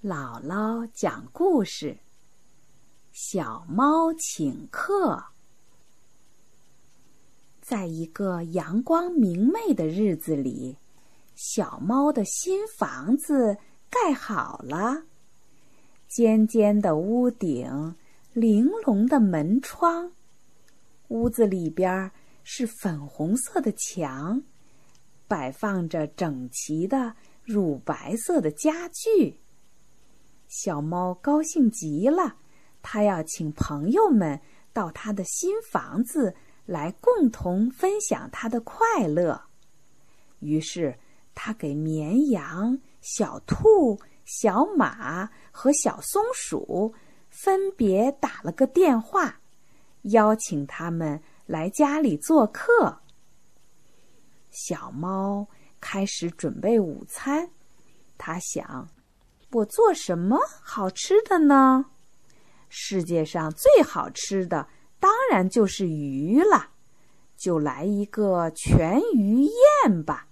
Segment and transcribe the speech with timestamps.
[0.00, 1.98] 姥姥讲故事：
[3.10, 5.24] 小猫请客。
[7.60, 10.76] 在一个阳光明媚的日子里，
[11.34, 13.58] 小猫的新房子
[13.90, 15.02] 盖好了，
[16.06, 17.96] 尖尖的屋顶，
[18.32, 20.12] 玲珑的门窗，
[21.08, 22.08] 屋子里边
[22.44, 24.40] 是粉红色的墙，
[25.26, 29.40] 摆放着整齐的乳白色的家具。
[30.48, 32.36] 小猫高兴极了，
[32.82, 34.40] 它要请朋友们
[34.72, 36.34] 到它的新房子
[36.64, 39.40] 来共同分享它的快乐。
[40.40, 40.98] 于是，
[41.34, 46.94] 它给绵羊、小兔、小马和小松鼠
[47.28, 49.40] 分别打了个电话，
[50.02, 53.00] 邀请他们来家里做客。
[54.50, 55.46] 小猫
[55.78, 57.50] 开始准备午餐，
[58.16, 58.88] 它想。
[59.50, 61.86] 我做什么好吃的呢？
[62.68, 64.68] 世界上最好吃的
[65.00, 66.72] 当然就是鱼了，
[67.34, 69.44] 就来一个全鱼
[69.84, 70.28] 宴吧。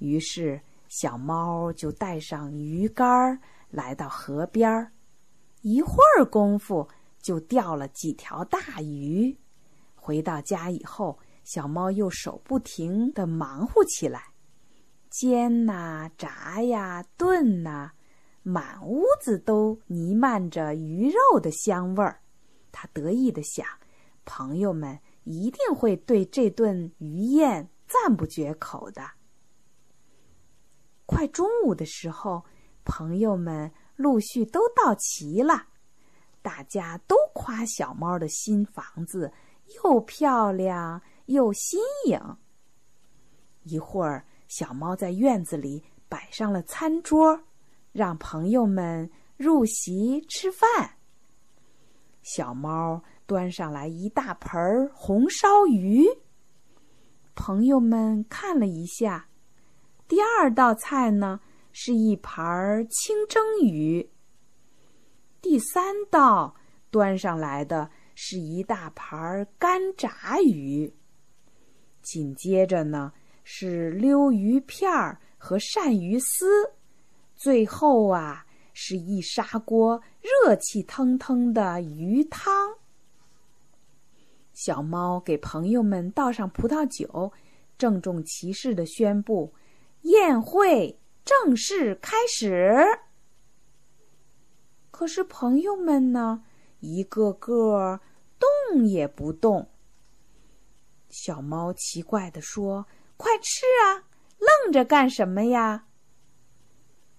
[0.00, 4.90] 于是，小猫就带上鱼竿来到河边，
[5.62, 6.88] 一会儿功夫
[7.22, 9.38] 就钓了几条大鱼。
[9.94, 14.33] 回到家以后，小猫又手不停地忙活起来。
[15.16, 17.92] 煎呐，炸呀，炖呐，
[18.42, 22.20] 满屋子都弥漫着鱼肉的香味儿。
[22.72, 23.64] 他得意地想：
[24.24, 29.08] 朋友们一定会对这顿鱼宴赞不绝口的。
[31.06, 32.44] 快中午的时候，
[32.84, 35.68] 朋友们陆续都到齐了，
[36.42, 39.32] 大家都夸小猫的新房子
[39.76, 42.36] 又漂亮又新颖。
[43.62, 44.26] 一会儿。
[44.48, 47.44] 小猫在院子里摆上了餐桌，
[47.92, 50.96] 让朋友们入席吃饭。
[52.22, 56.06] 小猫端上来一大盆红烧鱼，
[57.34, 59.28] 朋友们看了一下。
[60.06, 61.40] 第二道菜呢
[61.72, 64.10] 是一盘清蒸鱼。
[65.40, 66.54] 第三道
[66.90, 70.94] 端上来的是一大盘干炸鱼。
[72.02, 73.12] 紧接着呢。
[73.46, 76.72] 是溜鱼片儿和鳝鱼丝，
[77.36, 82.74] 最后啊是一砂锅热气腾腾的鱼汤。
[84.54, 87.30] 小猫给朋友们倒上葡萄酒，
[87.76, 89.52] 郑重其事的宣布：
[90.02, 92.74] 宴会正式开始。
[94.90, 96.42] 可是朋友们呢，
[96.80, 98.00] 一个个
[98.38, 99.68] 动也不动。
[101.10, 102.86] 小猫奇怪的说。
[103.16, 104.04] 快吃啊！
[104.38, 105.86] 愣着干什么呀？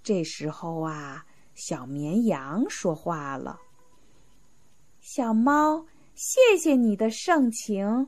[0.04, 1.26] 这时候啊，
[1.56, 3.60] 小绵羊说话了
[5.02, 8.08] ：“小猫，谢谢你的盛情，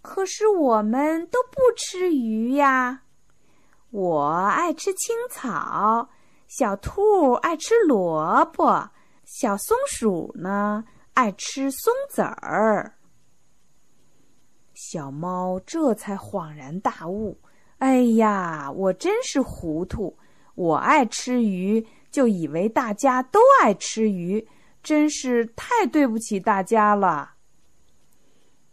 [0.00, 3.02] 可是我们都不吃鱼呀。
[3.90, 6.08] 我爱吃青草，
[6.46, 8.90] 小兔爱吃萝卜，
[9.24, 10.84] 小松鼠呢
[11.14, 12.98] 爱吃松子儿。”
[14.84, 17.38] 小猫这才恍然大悟
[17.78, 20.18] ：“哎呀，我真是糊涂！
[20.56, 24.44] 我爱吃鱼，就以为大家都爱吃鱼，
[24.82, 27.34] 真是太对不起大家了。”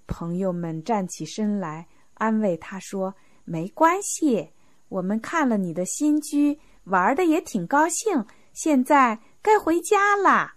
[0.08, 3.14] 朋友们站起身来安慰他说
[3.46, 4.50] ：“没关系，
[4.88, 8.26] 我们看了你的新居，玩的也挺高兴。
[8.52, 10.56] 现在该回家啦。”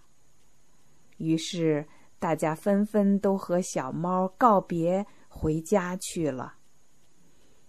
[1.18, 1.86] 于是
[2.18, 5.06] 大家纷纷都和小猫告别。
[5.42, 6.54] 回家去了。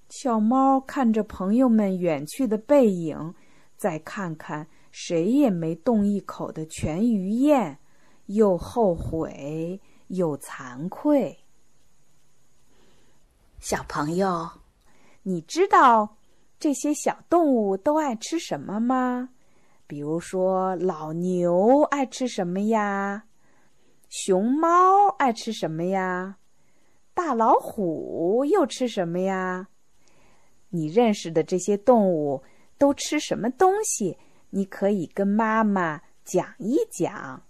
[0.08, 3.34] 小猫看着朋友们远去的背影，
[3.76, 7.80] 再看看谁也没动一口的全鱼宴，
[8.28, 11.36] 又后悔又惭愧。
[13.60, 14.48] 小朋友，
[15.24, 16.18] 你知道
[16.60, 19.30] 这些小动物都爱吃什么吗？
[19.88, 23.24] 比如说，老牛爱吃什么呀？
[24.10, 26.38] 熊猫爱吃什么呀？
[27.14, 29.68] 大老虎又吃什么呀？
[30.70, 32.44] 你认识的这些动物
[32.78, 34.18] 都吃什么东西？
[34.50, 37.44] 你可以跟妈妈讲一讲。